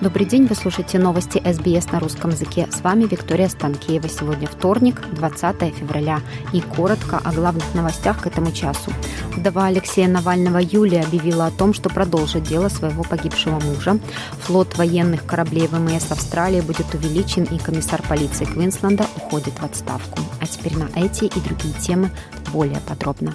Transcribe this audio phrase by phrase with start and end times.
[0.00, 2.66] Добрый день, вы слушаете новости СБС на русском языке.
[2.70, 4.08] С вами Виктория Станкеева.
[4.08, 6.20] Сегодня вторник, 20 февраля.
[6.54, 8.90] И коротко о главных новостях к этому часу.
[9.36, 13.98] Вдова Алексея Навального Юлия объявила о том, что продолжит дело своего погибшего мужа.
[14.44, 20.18] Флот военных кораблей ВМС Австралии будет увеличен, и комиссар полиции Квинсленда уходит в отставку.
[20.40, 22.10] А теперь на эти и другие темы
[22.54, 23.34] более подробно.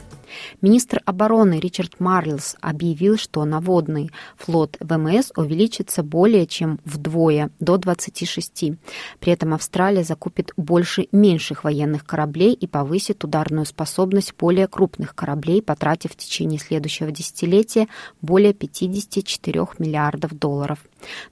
[0.62, 8.74] Министр обороны Ричард Марлс объявил, что наводный флот ВМС увеличится более чем вдвое, до 26.
[9.20, 15.62] При этом Австралия закупит больше меньших военных кораблей и повысит ударную способность более крупных кораблей,
[15.62, 17.88] потратив в течение следующего десятилетия
[18.22, 20.80] более 54 миллиардов долларов.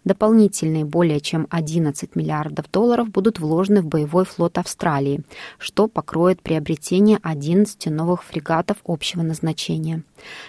[0.04, 5.22] Дополнительные более чем 11 миллиардов долларов будут вложены в боевой флот Австралии,
[5.58, 10.04] что покроет приобретение 11 новых фрегатов общего назначения.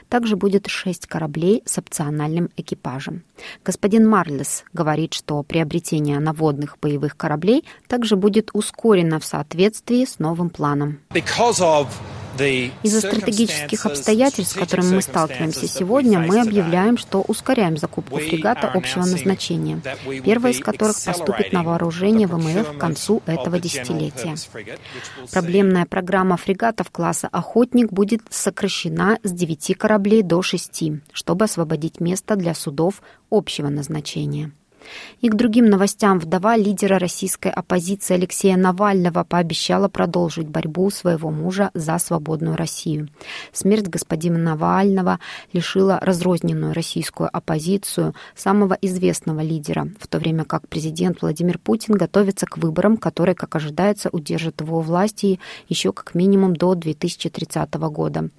[0.08, 3.22] Также будет 6 кораблей с опциональным экипажем.
[3.64, 10.50] Господин Марлес говорит, что приобретение наводных боевых кораблей также будет ускорено в соответствии с новым
[10.50, 11.00] планом.
[12.38, 19.04] Из-за стратегических обстоятельств, с которыми мы сталкиваемся сегодня, мы объявляем, что ускоряем закупку фрегата общего
[19.04, 19.80] назначения,
[20.24, 24.34] первая из которых поступит на вооружение ВМФ к концу этого десятилетия.
[25.32, 32.36] Проблемная программа фрегатов класса «Охотник» будет сокращена с 9 кораблей до 6, чтобы освободить место
[32.36, 34.52] для судов общего назначения.
[35.20, 41.70] И к другим новостям вдова лидера российской оппозиции Алексея Навального пообещала продолжить борьбу своего мужа
[41.74, 43.08] за свободную Россию.
[43.52, 45.18] Смерть господина Навального
[45.52, 52.46] лишила разрозненную российскую оппозицию самого известного лидера, в то время как президент Владимир Путин готовится
[52.46, 58.30] к выборам, которые, как ожидается, удержат его власти еще как минимум до 2030 года.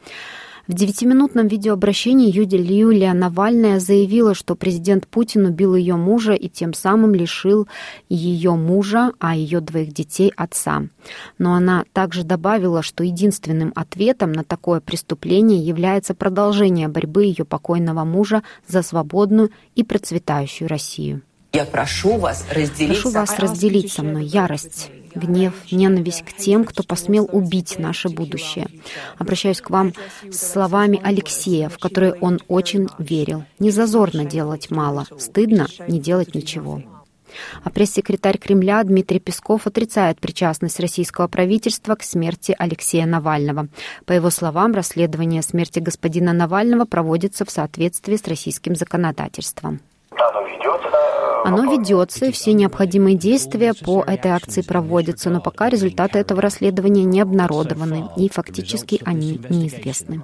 [0.67, 7.13] В девятиминутном видеообращении Юлия Навальная заявила, что президент Путин убил ее мужа и тем самым
[7.13, 7.67] лишил
[8.09, 10.87] ее мужа, а ее двоих детей отца.
[11.37, 18.03] Но она также добавила, что единственным ответом на такое преступление является продолжение борьбы ее покойного
[18.03, 21.21] мужа за свободную и процветающую Россию.
[21.53, 26.83] Я прошу вас разделить, прошу вас разделить со мной ярость, гнев, ненависть к тем, кто
[26.83, 28.67] посмел убить наше будущее.
[29.17, 29.93] Обращаюсь к вам
[30.29, 33.43] с словами Алексея, в которые он очень верил.
[33.59, 36.81] Не зазорно делать мало, стыдно не делать ничего.
[37.63, 43.67] А пресс-секретарь Кремля Дмитрий Песков отрицает причастность российского правительства к смерти Алексея Навального.
[44.05, 49.81] По его словам, расследование смерти господина Навального проводится в соответствии с российским законодательством.
[51.45, 57.03] Оно ведется, и все необходимые действия по этой акции проводятся, но пока результаты этого расследования
[57.03, 60.23] не обнародованы, и фактически они неизвестны.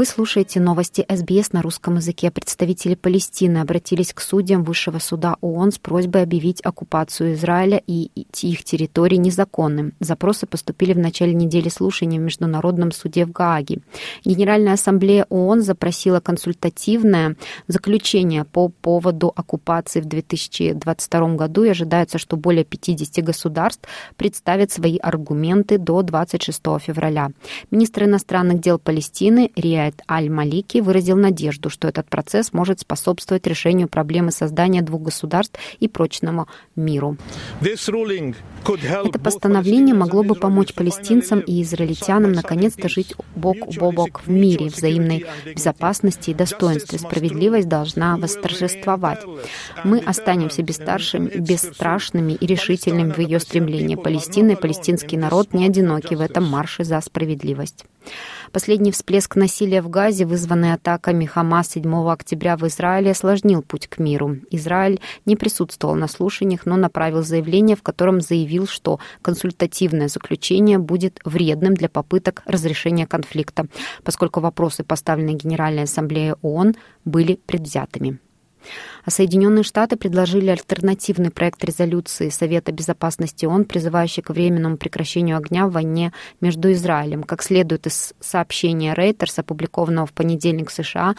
[0.00, 2.30] Вы слушаете новости СБС на русском языке.
[2.30, 8.10] Представители Палестины обратились к судьям Высшего суда ООН с просьбой объявить оккупацию Израиля и
[8.40, 9.92] их территорий незаконным.
[10.00, 13.80] Запросы поступили в начале недели слушания в Международном суде в Гааге.
[14.24, 17.36] Генеральная ассамблея ООН запросила консультативное
[17.68, 24.96] заключение по поводу оккупации в 2022 году и ожидается, что более 50 государств представят свои
[24.96, 27.32] аргументы до 26 февраля.
[27.70, 33.88] Министр иностранных дел Палестины Риа Рияд Аль-Малики выразил надежду, что этот процесс может способствовать решению
[33.88, 36.46] проблемы создания двух государств и прочному
[36.76, 37.16] миру.
[37.60, 44.66] Это постановление могло бы помочь палестинцам и израильтянам наконец-то жить бок о бок в мире,
[44.66, 46.98] взаимной безопасности и достоинстве.
[46.98, 49.24] Справедливость должна восторжествовать.
[49.84, 53.96] Мы останемся бесстрашными и решительными в ее стремлении.
[53.96, 57.84] Палестина и палестинский народ не одиноки в этом марше за справедливость.
[58.52, 64.00] Последний всплеск насилия в Газе, вызванный атаками Хамас 7 октября в Израиле, осложнил путь к
[64.00, 64.38] миру.
[64.50, 71.20] Израиль не присутствовал на слушаниях, но направил заявление, в котором заявил, что консультативное заключение будет
[71.24, 73.66] вредным для попыток разрешения конфликта,
[74.02, 76.74] поскольку вопросы, поставленные Генеральной Ассамблеей ООН,
[77.04, 78.18] были предвзятыми.
[79.04, 85.66] А Соединенные Штаты предложили альтернативный проект резолюции Совета Безопасности ООН, призывающий к временному прекращению огня
[85.66, 87.22] в войне между Израилем.
[87.22, 91.14] Как следует из сообщения Reuters, опубликованного в понедельник в США,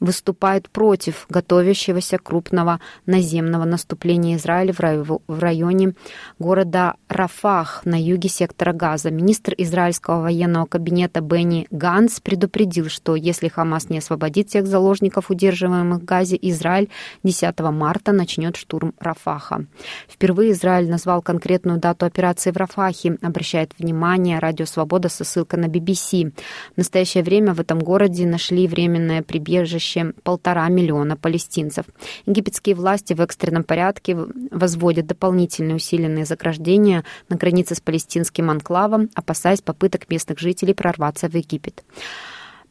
[0.00, 5.94] выступает против готовящегося крупного наземного наступления Израиля в районе
[6.38, 9.10] города Рафах на юге сектора Газа.
[9.10, 16.00] Министр израильского военного кабинета Бенни Ганс предупредил, что если Хамас не освободит всех заложников, удерживаемых
[16.00, 16.90] в Газе, Израиль
[17.22, 19.66] 10 марта начнет штурм Рафаха.
[20.08, 25.66] Впервые Израиль назвал конкретную дату операции в Рафахе, обращает внимание Радио Свобода со ссылкой на
[25.66, 26.32] BBC.
[26.74, 29.85] В настоящее время в этом городе нашли временное прибежище
[30.22, 31.86] полтора миллиона палестинцев.
[32.26, 34.16] Египетские власти в экстренном порядке
[34.50, 41.34] возводят дополнительные усиленные заграждения на границе с палестинским анклавом, опасаясь попыток местных жителей прорваться в
[41.34, 41.84] Египет.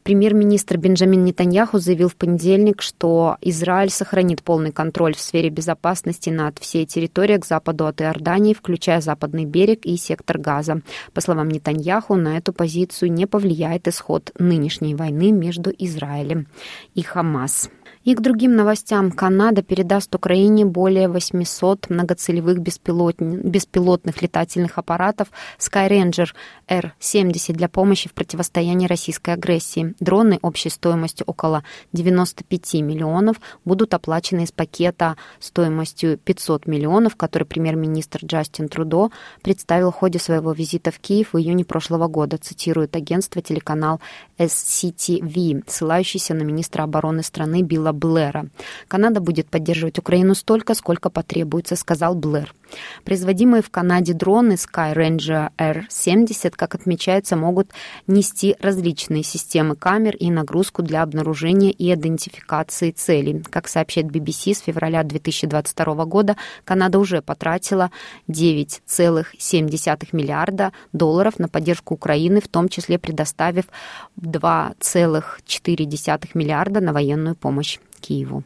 [0.06, 6.60] Премьер-министр Бенджамин Нетаньяху заявил в понедельник, что Израиль сохранит полный контроль в сфере безопасности над
[6.60, 10.80] всей территорией к западу от Иордании, включая западный берег и сектор Газа.
[11.12, 16.46] По словам Нетаньяху, на эту позицию не повлияет исход нынешней войны между Израилем
[16.94, 17.68] и Хамас.
[18.04, 19.10] И к другим новостям.
[19.10, 25.26] Канада передаст Украине более 800 многоцелевых беспилотных летательных аппаратов
[25.58, 26.28] Skyranger
[26.68, 29.95] R-70 для помощи в противостоянии российской агрессии.
[30.00, 31.62] Дроны общей стоимостью около
[31.92, 39.10] 95 миллионов будут оплачены из пакета стоимостью 500 миллионов, который премьер-министр Джастин Трудо
[39.42, 44.00] представил в ходе своего визита в Киев в июне прошлого года, цитирует агентство телеканал
[44.38, 48.48] SCTV, ссылающийся на министра обороны страны Билла Блэра.
[48.88, 52.54] Канада будет поддерживать Украину столько, сколько потребуется, сказал Блэр.
[53.04, 57.70] Производимые в Канаде дроны Sky Ranger R70, как отмечается, могут
[58.06, 63.40] нести различные системы камер и нагрузку для обнаружения и идентификации целей.
[63.48, 67.92] Как сообщает BBC, с февраля 2022 года Канада уже потратила
[68.28, 73.66] 9,7 миллиарда долларов на поддержку Украины, в том числе предоставив
[74.20, 78.42] 2,4 миллиарда на военную помощь Киеву.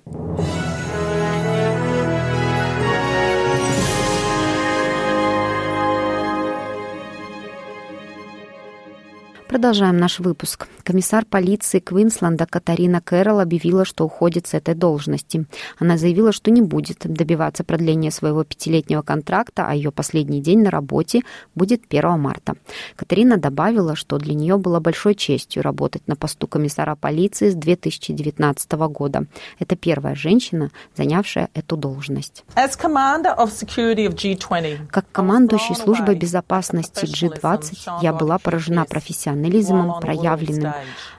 [9.50, 10.69] Продолжаем наш выпуск.
[10.85, 15.44] Комиссар полиции Квинсленда Катарина Кэрролл объявила, что уходит с этой должности.
[15.81, 20.70] Она заявила, что не будет добиваться продления своего пятилетнего контракта, а ее последний день на
[20.70, 21.23] работе
[21.56, 22.55] будет 1 марта.
[22.94, 28.73] Катарина добавила, что для нее было большой честью работать на посту комиссара полиции с 2019
[28.73, 29.26] года.
[29.58, 32.44] Это первая женщина, занявшая эту должность.
[34.93, 40.72] Как командующий службой безопасности G20 я была поражена профессиональностью профессионализмом, проявленным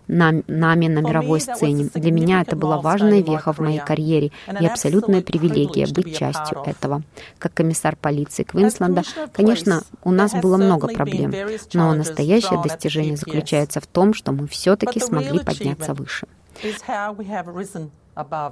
[0.07, 1.89] на, нами на мировой сцене.
[1.94, 7.01] Для меня это была важная веха в моей карьере и абсолютная привилегия быть частью этого.
[7.39, 9.03] Как комиссар полиции Квинсленда,
[9.33, 11.33] конечно, у нас было много проблем,
[11.73, 16.27] но настоящее достижение заключается в том, что мы все-таки смогли подняться выше.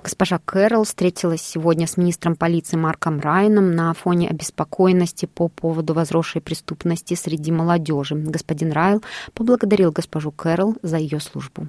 [0.03, 6.41] Госпожа Кэрролл встретилась сегодня с министром полиции Марком Райаном на фоне обеспокоенности по поводу возросшей
[6.41, 8.15] преступности среди молодежи.
[8.15, 9.03] Господин Райл
[9.33, 11.67] поблагодарил госпожу Кэрролл за ее службу.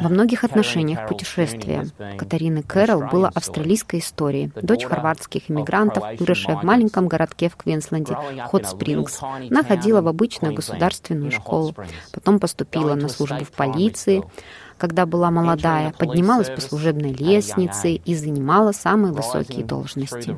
[0.00, 1.86] Во многих отношениях путешествие
[2.18, 4.50] Катарины Кэрролл было австралийской историей.
[4.60, 8.16] Дочь хорватских иммигрантов, выросшая в маленьком городке в Квинсленде,
[8.46, 9.20] Хот Спрингс.
[9.22, 11.74] Она ходила в обычную государственную школу,
[12.12, 14.24] потом поступила на службу в полиции,
[14.78, 20.36] когда была молодая, поднималась по служебной лестнице и занимала самые высокие должности.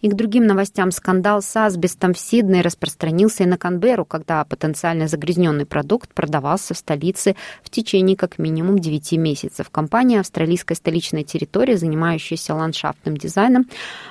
[0.00, 5.08] И к другим новостям скандал с асбестом в Сиднее распространился и на Канберру, когда потенциально
[5.08, 9.70] загрязненный продукт продавался в столице в течение как минимум 9 месяцев.
[9.70, 13.66] Компания австралийской столичной территории, занимающаяся ландшафтным дизайном,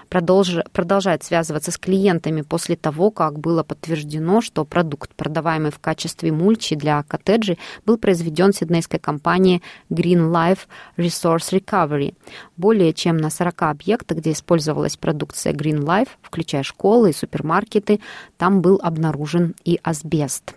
[0.09, 0.57] продолж...
[0.71, 6.75] продолжает связываться с клиентами после того, как было подтверждено, что продукт, продаваемый в качестве мульчи
[6.75, 10.59] для коттеджей, был произведен сиднейской компанией Green Life
[10.97, 12.15] Resource Recovery.
[12.57, 17.99] Более чем на 40 объектах, где использовалась продукция продукция Green Life, включая школы и супермаркеты,
[18.37, 20.55] там был обнаружен и асбест.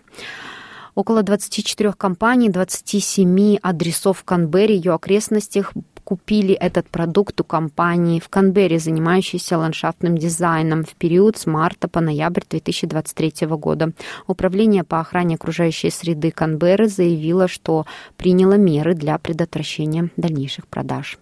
[0.95, 5.73] Около 24 компаний, 27 адресов в Канберре и ее окрестностях
[6.05, 12.01] купили этот продукт у компании в Канберре, занимающейся ландшафтным дизайном в период с марта по
[12.01, 13.93] ноябрь 2023 года.
[14.27, 17.85] Управление по охране окружающей среды Канберры заявило, что
[18.17, 21.19] приняло меры для предотвращения дальнейших продаж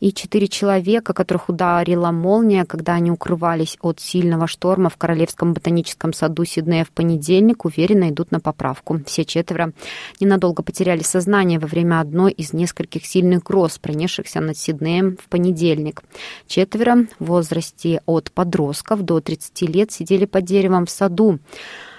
[0.00, 6.12] и четыре человека, которых ударила молния, когда они укрывались от сильного шторма в Королевском ботаническом
[6.12, 9.00] саду Сиднея в понедельник, уверенно идут на поправку.
[9.06, 9.72] Все четверо
[10.20, 16.02] ненадолго потеряли сознание во время одной из нескольких сильных гроз, пронесшихся над Сиднеем в понедельник.
[16.46, 21.38] Четверо в возрасте от подростков до 30 лет сидели под деревом в саду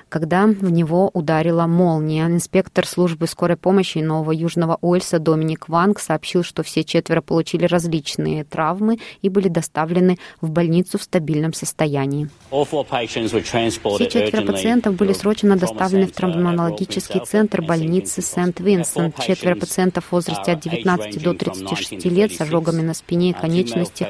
[0.09, 2.25] когда в него ударила молния.
[2.25, 8.43] Инспектор службы скорой помощи Нового Южного Уэльса Доминик Ванг сообщил, что все четверо получили различные
[8.43, 12.29] травмы и были доставлены в больницу в стабильном состоянии.
[12.49, 19.19] Все четверо пациентов были срочно доставлены в травматологический центр больницы Сент-Винсент.
[19.19, 24.09] Четверо пациентов в возрасте от 19 до 36 лет с ожогами на спине и конечностях.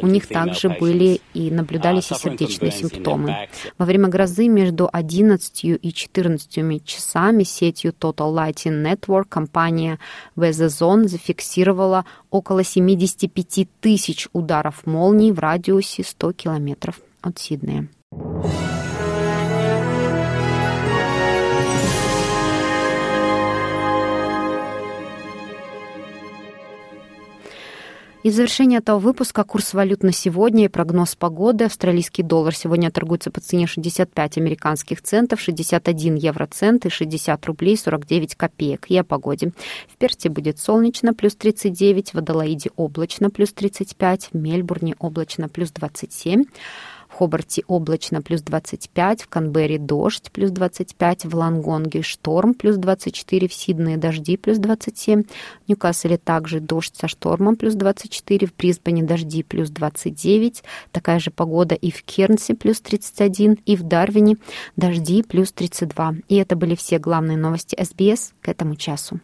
[0.00, 3.48] У них также были и наблюдались и сердечные симптомы.
[3.78, 4.88] Во время грозы между
[5.24, 9.98] 11 и 14 часами сетью Total Lighting Network компания
[10.36, 17.88] Weather зафиксировала около 75 тысяч ударов молний в радиусе 100 километров от Сиднея.
[28.24, 31.64] И в завершение этого выпуска курс валют на сегодня и прогноз погоды.
[31.64, 38.34] Австралийский доллар сегодня торгуется по цене 65 американских центов, 61 евроцент и 60 рублей 49
[38.34, 38.86] копеек.
[38.88, 39.52] И о погоде.
[39.92, 45.70] В Перте будет солнечно, плюс 39, в Адалаиде облачно, плюс 35, в Мельбурне облачно, плюс
[45.70, 46.44] 27.
[47.14, 53.46] В Хобарте облачно плюс 25, в Канберре дождь плюс 25, в Лангонге шторм плюс 24,
[53.46, 59.04] в Сиднее дожди плюс 27, в Ньюкасселе также дождь со штормом плюс 24, в Брисбене
[59.04, 64.36] дожди плюс 29, такая же погода и в Кернсе плюс 31, и в Дарвине
[64.74, 66.14] дожди плюс 32.
[66.28, 69.20] И это были все главные новости СБС к этому часу.